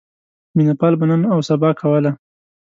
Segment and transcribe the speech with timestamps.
[0.55, 2.11] مینه پال به نن اوسبا کوله.